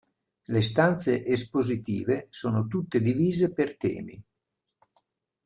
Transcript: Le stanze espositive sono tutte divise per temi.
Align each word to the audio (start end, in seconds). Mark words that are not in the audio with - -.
Le 0.47 0.61
stanze 0.63 1.21
espositive 1.27 2.25
sono 2.31 2.65
tutte 2.65 3.01
divise 3.01 3.53
per 3.53 3.77
temi. 3.77 4.19